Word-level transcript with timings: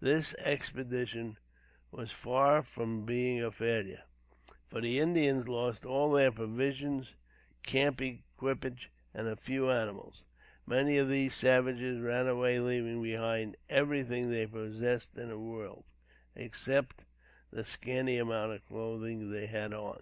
This 0.00 0.32
expedition 0.38 1.36
was 1.90 2.10
far 2.10 2.62
from 2.62 3.04
being 3.04 3.42
a 3.42 3.50
failure, 3.52 4.02
for 4.66 4.80
the 4.80 4.98
Indians 4.98 5.46
lost 5.46 5.84
all 5.84 6.10
their 6.12 6.32
provisions, 6.32 7.16
camp 7.62 8.00
equipage 8.00 8.90
and 9.12 9.28
a 9.28 9.36
few 9.36 9.70
animals. 9.70 10.24
Many 10.66 10.96
of 10.96 11.10
these 11.10 11.34
savages 11.34 12.00
ran 12.00 12.26
away 12.26 12.60
leaving 12.60 13.02
behind 13.02 13.52
them 13.56 13.60
everything 13.68 14.30
they 14.30 14.46
possessed 14.46 15.18
in 15.18 15.28
the 15.28 15.38
world, 15.38 15.84
except 16.34 17.04
the 17.50 17.62
scanty 17.66 18.16
amount 18.16 18.52
of 18.52 18.64
clothing 18.66 19.30
they 19.30 19.48
had 19.48 19.74
on. 19.74 19.92